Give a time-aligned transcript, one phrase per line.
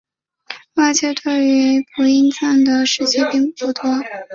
[0.73, 3.19] 外界对于朴英赞的事迹
[3.59, 3.99] 不多。